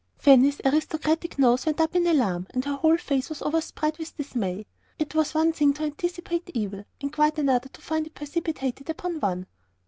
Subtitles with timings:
[0.17, 4.65] Fanny's aristocratic nose went up in alarm, and her whole face was overspread with dismay.
[4.97, 9.19] It was one thing to anticipate evil, and quite another to find it precipitated upon
[9.19, 9.45] one.